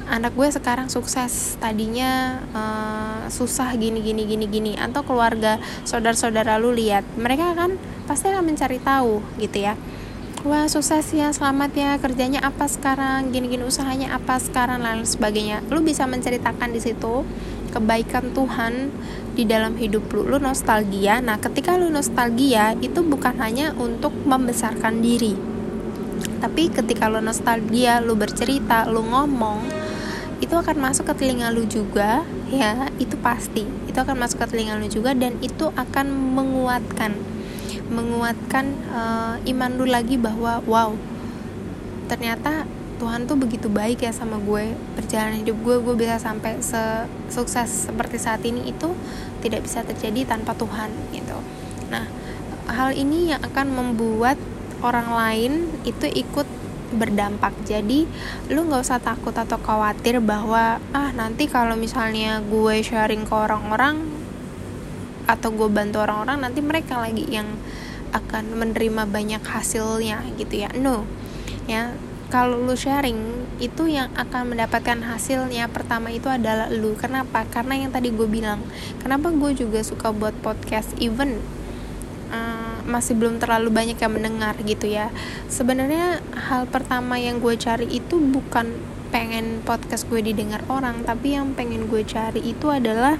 anak 0.08 0.37
gue 0.37 0.49
sekarang 0.52 0.92
sukses. 0.92 1.56
Tadinya 1.61 2.42
uh, 2.52 3.25
susah 3.32 3.73
gini 3.76 4.00
gini 4.04 4.28
gini 4.28 4.46
gini. 4.49 4.73
Atau 4.76 5.04
keluarga 5.04 5.56
saudara-saudara 5.88 6.61
lu 6.61 6.73
lihat 6.73 7.04
mereka 7.16 7.56
kan 7.56 7.76
pasti 8.04 8.28
akan 8.28 8.44
mencari 8.44 8.78
tahu 8.80 9.25
gitu 9.40 9.64
ya. 9.64 9.75
Wah 10.44 10.68
sukses 10.68 11.08
ya 11.16 11.32
selamat 11.32 11.73
ya 11.73 11.90
kerjanya 11.96 12.44
apa 12.44 12.68
sekarang 12.68 13.32
gini-gini 13.32 13.64
usahanya 13.64 14.12
apa 14.12 14.37
sekarang 14.37 14.84
lain 14.84 15.08
sebagainya. 15.08 15.64
Lu 15.73 15.80
bisa 15.80 16.04
menceritakan 16.04 16.68
di 16.68 16.84
situ 16.84 17.25
kebaikan 17.73 18.37
Tuhan 18.37 18.92
di 19.32 19.49
dalam 19.49 19.80
hidup 19.80 20.04
lu. 20.12 20.28
Lu 20.28 20.37
nostalgia. 20.37 21.25
Nah 21.25 21.40
ketika 21.40 21.80
lu 21.80 21.88
nostalgia 21.88 22.76
itu 22.84 23.00
bukan 23.00 23.40
hanya 23.40 23.73
untuk 23.80 24.12
membesarkan 24.12 25.00
diri. 25.00 25.32
Tapi 26.44 26.68
ketika 26.68 27.08
lu 27.08 27.25
nostalgia 27.25 28.04
lu 28.04 28.12
bercerita 28.12 28.84
lu 28.84 29.00
ngomong 29.00 29.84
itu 30.41 30.55
akan 30.55 30.76
masuk 30.81 31.11
ke 31.12 31.14
telinga 31.25 31.50
lu 31.55 31.67
juga 31.67 32.23
ya 32.50 32.88
itu 32.99 33.14
pasti. 33.21 33.67
Itu 33.87 33.99
akan 34.03 34.19
masuk 34.19 34.43
ke 34.43 34.47
telinga 34.55 34.79
lu 34.79 34.87
juga 34.91 35.14
dan 35.14 35.38
itu 35.43 35.71
akan 35.75 36.07
menguatkan 36.11 37.14
menguatkan 37.85 38.64
uh, 38.91 39.37
iman 39.45 39.71
lu 39.76 39.85
lagi 39.85 40.17
bahwa 40.17 40.64
wow 40.64 40.97
ternyata 42.09 42.64
Tuhan 42.95 43.26
tuh 43.26 43.35
begitu 43.35 43.67
baik 43.67 44.07
ya 44.07 44.14
sama 44.14 44.38
gue. 44.38 44.73
Perjalanan 44.95 45.43
hidup 45.43 45.59
gue 45.61 45.76
gue 45.83 45.95
bisa 45.99 46.17
sampai 46.23 46.62
sukses 47.29 47.91
seperti 47.91 48.17
saat 48.23 48.41
ini 48.47 48.71
itu 48.71 48.95
tidak 49.43 49.67
bisa 49.67 49.83
terjadi 49.83 50.25
tanpa 50.25 50.55
Tuhan 50.55 50.88
gitu. 51.11 51.37
Nah 51.91 52.07
hal 52.71 52.97
ini 52.97 53.35
yang 53.35 53.43
akan 53.45 53.67
membuat 53.75 54.41
orang 54.81 55.11
lain 55.12 55.53
itu 55.85 56.07
ikut 56.09 56.47
berdampak. 56.94 57.52
Jadi 57.66 58.06
lu 58.48 58.64
nggak 58.70 58.82
usah 58.86 59.02
takut 59.02 59.34
atau 59.34 59.58
khawatir 59.58 60.22
bahwa 60.22 60.78
ah 60.94 61.10
nanti 61.12 61.50
kalau 61.50 61.74
misalnya 61.74 62.40
gue 62.40 62.80
sharing 62.80 63.26
ke 63.26 63.34
orang-orang 63.34 64.06
atau 65.24 65.48
gue 65.50 65.68
bantu 65.72 66.04
orang-orang 66.04 66.44
nanti 66.44 66.60
mereka 66.60 67.00
lagi 67.00 67.24
yang 67.28 67.48
akan 68.14 68.54
menerima 68.54 69.10
banyak 69.10 69.42
hasilnya 69.42 70.22
gitu 70.38 70.64
ya. 70.64 70.70
No. 70.78 71.02
Ya 71.66 71.96
kalau 72.30 72.58
lu 72.58 72.74
sharing 72.74 73.46
itu 73.62 73.86
yang 73.86 74.10
akan 74.18 74.54
mendapatkan 74.54 74.98
hasilnya 75.06 75.70
pertama 75.70 76.10
itu 76.10 76.26
adalah 76.26 76.66
lu. 76.70 76.94
Kenapa? 76.98 77.46
Karena 77.50 77.78
yang 77.78 77.90
tadi 77.90 78.10
gue 78.10 78.26
bilang 78.26 78.62
kenapa 79.02 79.30
gue 79.30 79.54
juga 79.54 79.82
suka 79.82 80.10
buat 80.10 80.34
podcast 80.42 80.94
even 80.98 81.42
masih 82.85 83.17
belum 83.17 83.41
terlalu 83.41 83.73
banyak 83.73 83.97
yang 83.99 84.12
mendengar 84.12 84.55
gitu 84.62 84.87
ya. 84.88 85.09
Sebenarnya 85.49 86.21
hal 86.37 86.69
pertama 86.69 87.17
yang 87.17 87.41
gue 87.41 87.57
cari 87.57 87.88
itu 87.88 88.21
bukan 88.21 88.76
pengen 89.14 89.62
podcast 89.62 90.11
gue 90.11 90.19
didengar 90.19 90.67
orang 90.67 91.07
tapi 91.07 91.38
yang 91.38 91.55
pengen 91.55 91.87
gue 91.87 92.03
cari 92.03 92.43
itu 92.43 92.67
adalah 92.67 93.14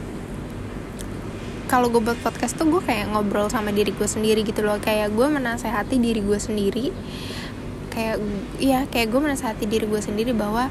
kalau 1.71 1.87
gue 1.87 2.03
buat 2.03 2.19
podcast 2.21 2.59
tuh 2.61 2.69
gue 2.69 2.83
kayak 2.85 3.15
ngobrol 3.15 3.49
sama 3.49 3.73
diri 3.73 3.91
gue 3.91 4.07
sendiri 4.07 4.45
gitu 4.45 4.61
loh. 4.63 4.77
Kayak 4.79 5.17
gue 5.17 5.27
menasehati 5.27 5.97
diri 5.97 6.21
gue 6.21 6.39
sendiri. 6.39 6.87
Kayak 7.89 8.17
ya 8.61 8.85
kayak 8.91 9.09
gue 9.11 9.21
menasehati 9.23 9.65
diri 9.65 9.89
gue 9.89 9.99
sendiri 9.99 10.37
bahwa 10.37 10.69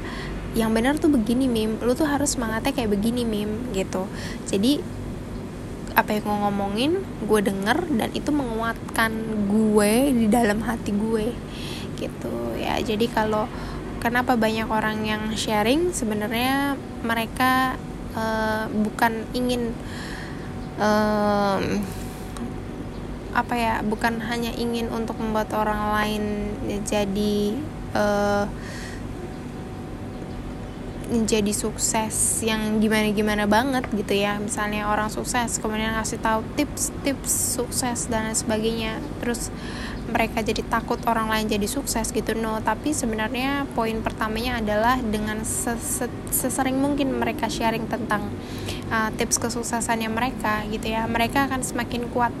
yang 0.54 0.70
benar 0.70 0.96
tuh 1.02 1.10
begini 1.10 1.50
mim. 1.50 1.82
Lu 1.82 1.98
tuh 1.98 2.06
harus 2.06 2.38
semangatnya 2.38 2.70
kayak 2.70 2.94
begini 2.94 3.26
mim 3.26 3.74
gitu. 3.74 4.06
Jadi 4.46 4.78
apa 5.94 6.10
yang 6.10 6.26
gue 6.26 6.38
ngomongin 6.42 6.92
gue 7.22 7.40
denger 7.40 7.78
dan 7.94 8.10
itu 8.14 8.30
menguatkan 8.34 9.12
gue 9.46 9.92
di 10.10 10.26
dalam 10.26 10.62
hati 10.66 10.90
gue 10.90 11.30
gitu. 11.98 12.34
Ya 12.58 12.78
jadi 12.82 13.06
kalau 13.10 13.46
kenapa 14.02 14.34
banyak 14.34 14.66
orang 14.66 15.06
yang 15.06 15.22
sharing? 15.38 15.94
Sebenarnya 15.94 16.74
mereka 17.06 17.78
uh, 18.18 18.66
bukan 18.70 19.22
ingin 19.32 19.70
um, 20.82 21.62
apa 23.34 23.54
ya 23.58 23.74
bukan 23.82 24.22
hanya 24.30 24.54
ingin 24.54 24.86
untuk 24.94 25.18
membuat 25.18 25.50
orang 25.58 25.90
lain 25.98 26.22
jadi 26.86 27.58
uh, 27.98 28.46
jadi 31.04 31.52
sukses 31.52 32.40
yang 32.40 32.80
gimana 32.80 33.12
gimana 33.12 33.44
banget 33.44 33.84
gitu 33.92 34.14
ya. 34.16 34.40
Misalnya 34.40 34.88
orang 34.88 35.12
sukses 35.12 35.60
kemudian 35.60 35.92
ngasih 35.94 36.18
tahu 36.20 36.40
tips-tips 36.56 37.60
sukses 37.60 38.08
dan 38.08 38.32
sebagainya. 38.32 38.98
Terus 39.20 39.52
mereka 40.04 40.44
jadi 40.44 40.60
takut 40.68 41.00
orang 41.08 41.32
lain 41.32 41.46
jadi 41.48 41.68
sukses 41.68 42.12
gitu. 42.12 42.36
No 42.36 42.60
tapi 42.64 42.92
sebenarnya 42.92 43.68
poin 43.72 44.00
pertamanya 44.00 44.60
adalah 44.60 45.00
dengan 45.00 45.40
sesering 46.32 46.80
mungkin 46.80 47.14
mereka 47.16 47.48
sharing 47.48 47.88
tentang 47.88 48.32
uh, 48.88 49.08
tips 49.14 49.36
kesuksesannya 49.40 50.08
mereka 50.08 50.64
gitu 50.72 50.92
ya. 50.92 51.04
Mereka 51.04 51.48
akan 51.52 51.60
semakin 51.60 52.08
kuat 52.12 52.32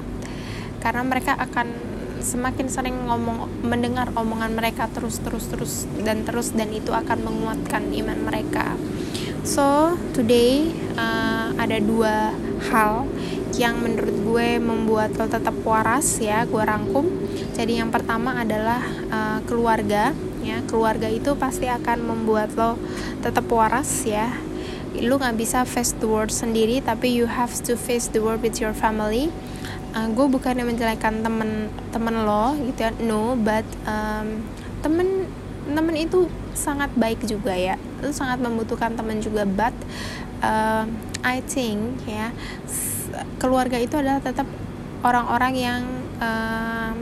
karena 0.84 1.00
mereka 1.00 1.32
akan 1.40 1.93
semakin 2.24 2.66
sering 2.72 2.96
ngomong 3.04 3.62
mendengar 3.62 4.08
omongan 4.16 4.56
mereka 4.56 4.88
terus 4.90 5.20
terus 5.20 5.44
terus 5.52 5.84
dan 6.02 6.24
terus 6.24 6.56
dan 6.56 6.72
itu 6.72 6.90
akan 6.90 7.20
menguatkan 7.20 7.92
iman 7.92 8.18
mereka. 8.24 8.74
So 9.44 9.92
today 10.16 10.72
uh, 10.96 11.52
ada 11.60 11.76
dua 11.84 12.32
hal 12.72 13.04
yang 13.54 13.78
menurut 13.84 14.16
gue 14.24 14.48
membuat 14.56 15.14
lo 15.20 15.28
tetap 15.28 15.52
waras 15.68 16.16
ya 16.16 16.48
gue 16.48 16.64
rangkum. 16.64 17.04
Jadi 17.52 17.78
yang 17.78 17.92
pertama 17.92 18.40
adalah 18.40 18.80
uh, 19.12 19.38
keluarga 19.44 20.16
ya. 20.40 20.64
Keluarga 20.64 21.12
itu 21.12 21.36
pasti 21.36 21.68
akan 21.68 22.08
membuat 22.08 22.56
lo 22.56 22.80
tetap 23.20 23.44
waras 23.52 24.08
ya. 24.08 24.32
Lu 24.96 25.20
nggak 25.20 25.36
bisa 25.36 25.68
face 25.68 25.92
the 26.00 26.08
world 26.08 26.32
sendiri 26.32 26.80
tapi 26.80 27.12
you 27.12 27.28
have 27.28 27.52
to 27.68 27.76
face 27.76 28.08
the 28.08 28.24
world 28.24 28.40
with 28.40 28.58
your 28.64 28.72
family 28.72 29.28
uh, 29.94 30.08
gue 30.10 30.26
bukannya 30.26 30.66
menjelekan 30.66 31.22
temen 31.22 31.70
temen 31.94 32.14
lo 32.26 32.58
gitu 32.58 32.90
ya 32.90 32.90
no 33.00 33.38
but 33.38 33.64
um, 33.86 34.42
temen 34.82 35.30
temen 35.64 35.96
itu 35.96 36.28
sangat 36.52 36.92
baik 36.92 37.24
juga 37.24 37.56
ya. 37.56 37.80
Lu 38.04 38.12
sangat 38.12 38.42
membutuhkan 38.42 38.92
temen 38.92 39.24
juga 39.24 39.48
but 39.48 39.72
uh, 40.44 40.84
I 41.24 41.40
think 41.40 42.04
ya 42.04 42.34
keluarga 43.40 43.80
itu 43.80 43.96
adalah 43.96 44.20
tetap 44.20 44.44
orang-orang 45.00 45.54
yang 45.56 45.82
uh, 46.20 46.92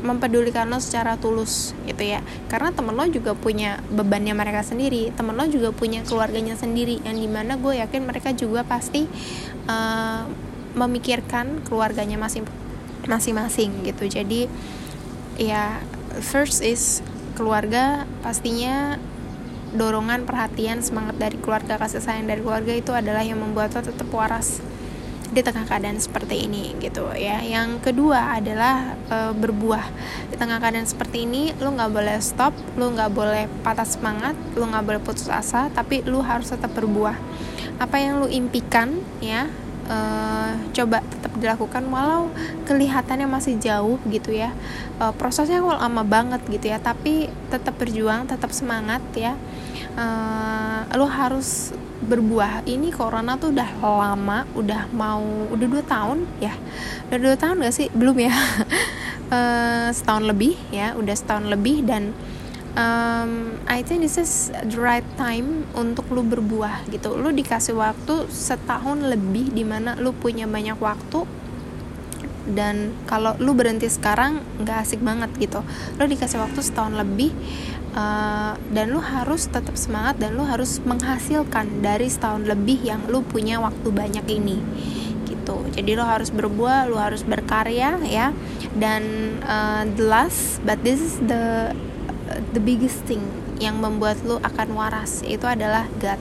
mempedulikan 0.00 0.68
lo 0.68 0.80
secara 0.80 1.16
tulus 1.16 1.72
gitu 1.88 2.04
ya. 2.04 2.20
Karena 2.52 2.68
temen 2.72 2.92
lo 2.92 3.08
juga 3.08 3.32
punya 3.32 3.80
bebannya 3.88 4.36
mereka 4.36 4.60
sendiri 4.60 5.08
temen 5.16 5.32
lo 5.36 5.48
juga 5.48 5.72
punya 5.72 6.04
keluarganya 6.04 6.56
sendiri 6.56 7.00
yang 7.00 7.16
di 7.16 7.28
mana 7.32 7.56
gue 7.56 7.80
yakin 7.80 8.04
mereka 8.04 8.36
juga 8.36 8.60
pasti 8.60 9.08
uh, 9.72 10.49
memikirkan 10.76 11.62
keluarganya 11.66 12.20
masing 12.20 12.46
masing-masing 13.08 13.84
gitu. 13.86 14.06
Jadi 14.06 14.46
ya 15.40 15.80
first 16.20 16.60
is 16.60 17.00
keluarga 17.38 18.04
pastinya 18.20 19.00
dorongan 19.70 20.26
perhatian 20.26 20.82
semangat 20.82 21.14
dari 21.16 21.38
keluarga 21.38 21.78
kasih 21.78 22.02
sayang 22.02 22.26
dari 22.26 22.42
keluarga 22.42 22.74
itu 22.74 22.90
adalah 22.90 23.22
yang 23.22 23.38
membuat 23.38 23.70
lo 23.78 23.86
tetap 23.86 24.10
waras 24.10 24.58
di 25.30 25.46
tengah 25.46 25.62
keadaan 25.62 26.02
seperti 26.02 26.50
ini 26.50 26.74
gitu 26.82 27.06
ya. 27.14 27.38
Yang 27.38 27.86
kedua 27.86 28.34
adalah 28.42 28.98
e, 29.06 29.18
berbuah. 29.30 29.86
Di 30.26 30.34
tengah 30.34 30.58
keadaan 30.58 30.90
seperti 30.90 31.22
ini 31.22 31.54
lu 31.62 31.70
nggak 31.70 31.90
boleh 31.94 32.18
stop 32.18 32.50
lu 32.74 32.90
nggak 32.90 33.10
boleh 33.14 33.46
patah 33.62 33.86
semangat 33.86 34.34
lu 34.58 34.66
nggak 34.66 34.82
boleh 34.82 35.00
putus 35.00 35.30
asa 35.30 35.70
tapi 35.70 36.02
lu 36.02 36.18
harus 36.18 36.50
tetap 36.50 36.74
berbuah. 36.74 37.14
Apa 37.78 38.02
yang 38.02 38.18
lu 38.18 38.26
impikan 38.26 38.98
ya 39.22 39.46
e, 39.90 39.98
coba 40.70 41.02
tetap 41.02 41.32
dilakukan 41.34 41.82
walau 41.90 42.30
kelihatannya 42.64 43.26
masih 43.26 43.58
jauh 43.58 43.98
gitu 44.06 44.30
ya. 44.30 44.54
E, 45.02 45.10
prosesnya 45.18 45.58
kok 45.58 45.82
lama 45.82 46.02
banget 46.06 46.40
gitu 46.46 46.70
ya 46.70 46.78
tapi 46.78 47.26
tetap 47.50 47.74
berjuang 47.76 48.30
tetap 48.30 48.54
semangat 48.54 49.02
ya. 49.18 49.34
E, 49.98 50.06
lu 50.94 51.10
harus 51.10 51.74
berbuah. 52.00 52.64
Ini 52.64 52.88
corona 52.94 53.36
tuh 53.36 53.52
udah 53.52 53.70
lama 53.82 54.48
udah 54.56 54.88
mau 54.94 55.50
udah 55.52 55.66
dua 55.68 55.84
tahun 55.84 56.24
ya. 56.40 56.54
Udah 57.12 57.18
dua 57.20 57.36
tahun 57.36 57.60
gak 57.66 57.74
sih? 57.74 57.88
Belum 57.92 58.16
ya. 58.16 58.32
Uh, 59.30 59.88
setahun 59.96 60.26
lebih 60.26 60.58
ya 60.74 60.96
udah 60.96 61.14
setahun 61.14 61.46
lebih 61.46 61.86
dan 61.86 62.10
um, 62.76 63.58
I 63.66 63.82
think 63.82 64.04
this 64.04 64.18
is 64.20 64.52
the 64.52 64.78
right 64.78 65.06
time 65.18 65.66
untuk 65.74 66.06
lu 66.12 66.22
berbuah 66.22 66.86
gitu. 66.90 67.16
Lu 67.16 67.30
dikasih 67.34 67.74
waktu 67.74 68.28
setahun 68.30 69.02
lebih 69.06 69.50
di 69.54 69.64
mana 69.66 69.96
lu 69.98 70.14
punya 70.14 70.46
banyak 70.46 70.78
waktu. 70.78 71.26
Dan 72.50 72.96
kalau 73.06 73.38
lu 73.38 73.54
berhenti 73.54 73.86
sekarang 73.86 74.42
nggak 74.62 74.78
asik 74.82 75.00
banget 75.02 75.30
gitu. 75.38 75.62
Lu 75.98 76.04
dikasih 76.06 76.42
waktu 76.42 76.60
setahun 76.64 76.98
lebih 76.98 77.30
uh, 77.94 78.58
dan 78.74 78.86
lu 78.90 78.98
harus 78.98 79.46
tetap 79.46 79.78
semangat 79.78 80.18
dan 80.18 80.34
lu 80.34 80.42
harus 80.42 80.82
menghasilkan 80.82 81.84
dari 81.84 82.10
setahun 82.10 82.48
lebih 82.48 82.82
yang 82.82 83.06
lu 83.06 83.22
punya 83.22 83.62
waktu 83.62 83.88
banyak 83.94 84.26
ini 84.26 84.58
gitu. 85.30 85.62
Jadi 85.70 85.94
lu 85.94 86.02
harus 86.02 86.34
berbuah 86.34 86.90
lu 86.90 86.98
harus 86.98 87.22
berkarya 87.22 88.02
ya. 88.02 88.34
Dan 88.74 89.36
uh, 89.46 89.86
the 89.86 90.06
last 90.10 90.58
but 90.66 90.82
this 90.82 90.98
is 90.98 91.22
the 91.22 91.70
the 92.52 92.62
biggest 92.62 93.04
thing 93.04 93.22
yang 93.60 93.78
membuat 93.78 94.22
lu 94.24 94.40
akan 94.40 94.72
waras 94.72 95.20
itu 95.26 95.44
adalah 95.44 95.86
God 96.00 96.18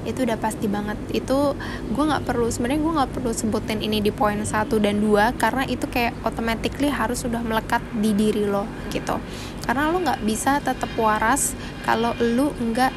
itu 0.00 0.24
udah 0.24 0.40
pasti 0.40 0.64
banget. 0.64 0.96
Itu 1.12 1.52
gue 1.92 2.04
nggak 2.04 2.24
perlu 2.24 2.48
sebenarnya 2.48 2.80
gue 2.80 2.92
nggak 2.96 3.12
perlu 3.12 3.30
sebutin 3.36 3.84
ini 3.84 4.00
di 4.00 4.08
poin 4.08 4.40
satu 4.40 4.80
dan 4.80 5.00
dua 5.00 5.36
karena 5.36 5.68
itu 5.68 5.84
kayak 5.84 6.16
automatically 6.24 6.88
harus 6.88 7.20
sudah 7.20 7.44
melekat 7.44 7.84
di 8.00 8.16
diri 8.16 8.48
lo 8.48 8.64
gitu. 8.88 9.20
Karena 9.64 9.92
lo 9.92 10.00
nggak 10.00 10.24
bisa 10.24 10.58
tetap 10.64 10.88
waras 10.96 11.52
kalau 11.84 12.16
lo 12.16 12.56
nggak 12.56 12.92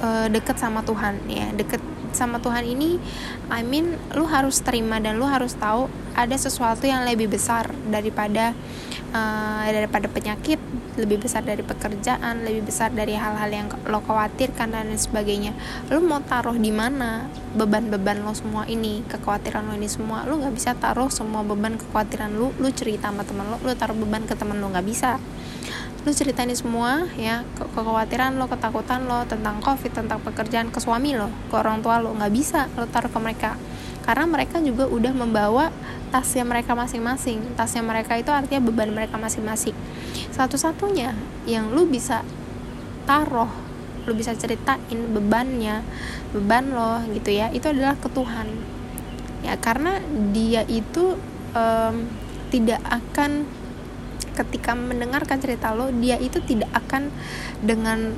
uh, 0.00 0.26
deket 0.32 0.56
sama 0.56 0.80
Tuhan 0.80 1.20
ya. 1.28 1.52
Deket 1.52 1.84
sama 2.16 2.40
Tuhan 2.40 2.64
ini 2.64 2.96
I 3.52 3.60
mean 3.60 4.00
lu 4.16 4.24
harus 4.24 4.64
terima 4.64 4.96
dan 4.96 5.20
lu 5.20 5.28
harus 5.28 5.52
tahu 5.52 5.92
ada 6.16 6.34
sesuatu 6.34 6.88
yang 6.88 7.04
lebih 7.04 7.28
besar 7.28 7.68
daripada 7.92 8.56
uh, 9.12 9.68
daripada 9.68 10.08
penyakit 10.08 10.56
lebih 10.98 11.22
besar 11.22 11.46
dari 11.46 11.62
pekerjaan 11.62 12.42
lebih 12.42 12.66
besar 12.66 12.90
dari 12.90 13.14
hal-hal 13.14 13.48
yang 13.48 13.70
lo 13.86 14.02
khawatirkan 14.02 14.74
dan 14.74 14.90
lain 14.90 14.98
sebagainya. 14.98 15.54
Lo 15.88 16.02
mau 16.02 16.18
taruh 16.20 16.58
di 16.58 16.74
mana 16.74 17.30
beban-beban 17.54 18.20
lo 18.26 18.34
semua 18.34 18.66
ini 18.66 19.06
kekhawatiran 19.06 19.70
lo 19.70 19.78
ini 19.78 19.86
semua 19.86 20.26
lo 20.26 20.36
nggak 20.42 20.54
bisa 20.54 20.74
taruh 20.74 21.08
semua 21.08 21.46
beban 21.46 21.78
kekhawatiran 21.78 22.34
lo 22.34 22.50
lo 22.58 22.68
cerita 22.74 23.08
sama 23.08 23.22
teman 23.22 23.46
lo 23.48 23.56
lo 23.62 23.72
taruh 23.78 23.94
beban 23.94 24.26
ke 24.26 24.34
teman 24.34 24.58
lo 24.58 24.68
nggak 24.74 24.86
bisa. 24.86 25.16
Lu 26.06 26.14
ceritain 26.14 26.50
semua 26.54 27.06
ya 27.14 27.46
ke 27.54 27.64
kekhawatiran 27.74 28.34
lo 28.36 28.50
ketakutan 28.50 29.06
lo 29.06 29.22
tentang 29.30 29.62
covid 29.62 29.94
tentang 29.94 30.18
pekerjaan 30.20 30.74
ke 30.74 30.78
suami 30.82 31.14
lo 31.14 31.30
ke 31.48 31.54
orang 31.54 31.80
tua 31.80 32.02
lo 32.02 32.12
nggak 32.18 32.32
bisa 32.34 32.66
lo 32.74 32.90
taruh 32.90 33.08
ke 33.08 33.18
mereka. 33.22 33.54
Karena 34.08 34.24
mereka 34.24 34.56
juga 34.64 34.88
udah 34.88 35.12
membawa 35.12 35.68
tasnya 36.08 36.44
mereka 36.44 36.72
masing-masing. 36.74 37.40
Tasnya 37.54 37.84
mereka 37.84 38.16
itu 38.16 38.32
artinya 38.32 38.64
beban 38.64 38.90
mereka 38.90 39.20
masing-masing. 39.20 39.76
Satu-satunya 40.32 41.14
yang 41.44 41.70
lu 41.72 41.88
bisa 41.88 42.24
taruh 43.08 43.48
lu 44.08 44.16
bisa 44.16 44.32
ceritain 44.32 45.12
bebannya 45.12 45.84
beban 46.32 46.72
lo 46.72 47.04
gitu 47.12 47.28
ya 47.28 47.52
itu 47.52 47.68
adalah 47.68 47.92
ke 48.00 48.08
Tuhan. 48.08 48.48
Ya 49.44 49.54
karena 49.60 50.00
dia 50.32 50.64
itu 50.64 51.20
um, 51.52 51.94
tidak 52.48 52.80
akan 52.88 53.44
ketika 54.32 54.72
mendengarkan 54.72 55.36
cerita 55.44 55.76
lo 55.76 55.92
dia 55.92 56.16
itu 56.16 56.40
tidak 56.40 56.72
akan 56.72 57.12
dengan 57.60 58.16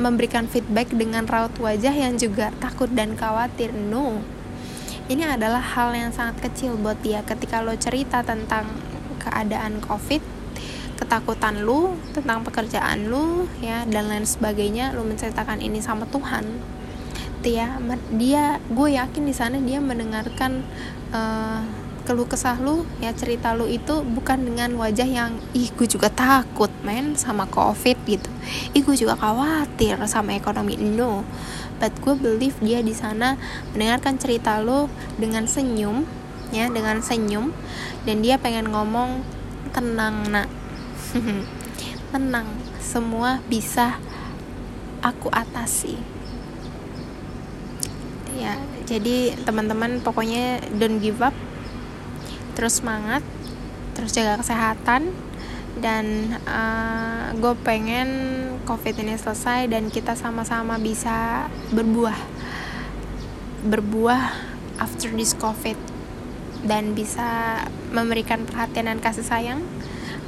memberikan 0.00 0.50
feedback 0.50 0.90
dengan 0.90 1.28
raut 1.30 1.54
wajah 1.62 1.94
yang 1.94 2.18
juga 2.18 2.50
takut 2.58 2.90
dan 2.90 3.14
khawatir. 3.14 3.70
No 3.70 4.18
ini 5.10 5.26
adalah 5.26 5.58
hal 5.58 5.90
yang 5.90 6.14
sangat 6.14 6.38
kecil 6.46 6.78
buat 6.78 7.02
dia. 7.02 7.26
Ketika 7.26 7.58
lo 7.58 7.74
cerita 7.74 8.22
tentang 8.22 8.70
keadaan 9.18 9.82
covid 9.82 10.22
ketakutan 10.96 11.64
lu 11.64 11.96
tentang 12.12 12.44
pekerjaan 12.44 13.08
lu 13.08 13.48
ya 13.64 13.88
dan 13.88 14.12
lain 14.12 14.28
sebagainya 14.28 14.92
lu 14.92 15.02
menceritakan 15.08 15.64
ini 15.64 15.80
sama 15.80 16.04
Tuhan 16.04 16.44
ya 17.40 17.80
dia 18.12 18.60
gue 18.68 18.88
yakin 19.00 19.24
di 19.24 19.32
sana 19.32 19.56
dia 19.64 19.80
mendengarkan 19.80 20.60
uh, 21.08 21.64
keluh 22.04 22.28
kesah 22.28 22.60
lu 22.60 22.84
ya 23.00 23.16
cerita 23.16 23.56
lu 23.56 23.64
itu 23.64 24.04
bukan 24.04 24.44
dengan 24.44 24.76
wajah 24.76 25.08
yang 25.08 25.40
ih 25.56 25.72
gue 25.72 25.88
juga 25.88 26.12
takut 26.12 26.68
men 26.84 27.16
sama 27.16 27.48
covid 27.48 27.96
gitu. 28.04 28.28
Ih 28.76 28.82
gue 28.84 28.96
juga 28.96 29.16
khawatir 29.16 30.00
sama 30.04 30.36
ekonomi 30.36 30.76
no 30.80 31.24
but 31.80 31.96
gue 32.04 32.14
believe 32.14 32.54
dia 32.60 32.84
di 32.84 32.92
sana. 32.92 33.40
Mendengarkan 33.72 34.20
cerita 34.20 34.60
lo 34.60 34.92
dengan 35.16 35.48
senyum 35.48 36.04
ya 36.52 36.68
dengan 36.68 37.00
senyum. 37.00 37.50
Dan 38.04 38.20
dia 38.20 38.36
pengen 38.36 38.70
ngomong 38.70 39.24
tenang 39.72 40.28
nak. 40.28 40.48
Tenang 42.14 42.46
semua 42.82 43.38
bisa 43.46 43.96
aku 45.00 45.32
atasi. 45.32 45.96
Ya 48.36 48.58
jadi 48.84 49.38
teman-teman 49.42 50.04
pokoknya 50.04 50.60
don't 50.76 51.00
give 51.00 51.22
up. 51.24 51.34
Terus 52.54 52.84
semangat 52.84 53.24
terus 53.94 54.14
jaga 54.14 54.38
kesehatan 54.42 55.14
dan 55.80 56.36
uh, 56.44 57.32
gue 57.34 57.54
pengen 57.64 58.08
covid 58.68 59.00
ini 59.00 59.16
selesai 59.16 59.66
dan 59.72 59.88
kita 59.88 60.12
sama-sama 60.12 60.76
bisa 60.76 61.48
berbuah. 61.72 62.16
Berbuah 63.66 64.22
after 64.78 65.10
this 65.16 65.32
covid. 65.34 65.76
Dan 66.60 66.92
bisa 66.92 67.64
memberikan 67.88 68.44
perhatian 68.44 68.92
dan 68.92 69.00
kasih 69.00 69.24
sayang. 69.24 69.64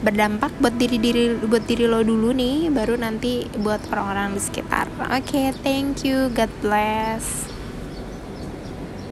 Berdampak 0.02 0.50
buat 0.58 0.74
diri 0.80 0.98
diri 0.98 1.38
buat 1.38 1.62
diri 1.68 1.86
lo 1.86 2.02
dulu 2.02 2.34
nih 2.34 2.74
baru 2.74 2.98
nanti 2.98 3.46
buat 3.54 3.86
orang-orang 3.92 4.34
di 4.34 4.42
sekitar. 4.42 4.90
Oke 4.98 5.22
okay, 5.22 5.46
thank 5.62 6.02
you. 6.02 6.26
God 6.34 6.50
bless 6.58 7.51